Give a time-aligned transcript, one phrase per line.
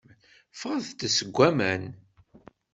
[0.59, 1.81] Ffɣet-d seg waman.